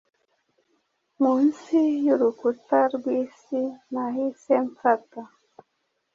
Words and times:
Munsi 1.21 1.77
yurukuta 2.05 2.79
rwisi 2.95 3.61
Nahise 3.91 4.53
mfata 4.69 5.21